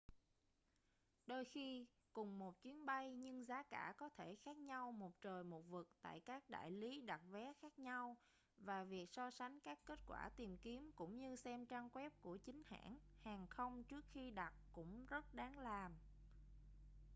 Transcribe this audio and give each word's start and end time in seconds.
đôi 1.25 1.45
khi 1.45 1.87
cùng 2.13 2.39
một 2.39 2.61
chuyến 2.61 2.85
bay 2.85 3.13
nhưng 3.13 3.45
giá 3.47 3.63
cả 3.63 3.93
có 3.97 4.09
thể 4.09 4.35
khác 4.35 4.57
nhau 4.57 4.91
một 4.91 5.21
trời 5.21 5.43
một 5.43 5.69
vực 5.69 5.87
tại 6.01 6.19
các 6.19 6.43
đại 6.49 6.71
lý 6.71 7.01
đặt 7.01 7.21
vé 7.31 7.53
khác 7.61 7.79
nhau 7.79 8.17
và 8.57 8.83
việc 8.83 9.09
so 9.11 9.31
sánh 9.31 9.59
các 9.59 9.79
kết 9.85 9.99
quả 10.07 10.29
tìm 10.35 10.57
kiếm 10.57 10.91
cũng 10.95 11.17
như 11.17 11.35
xem 11.35 11.65
trang 11.65 11.89
web 11.93 12.09
của 12.21 12.37
chính 12.37 12.63
hãng 12.65 12.97
hàng 13.21 13.47
không 13.47 13.83
trước 13.83 14.05
khi 14.11 14.29
đặt 14.31 14.53
cũng 14.73 15.05
rất 15.05 15.33
đáng 15.35 15.59
làm 15.59 15.91